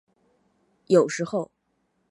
[0.87, 1.51] 有时候。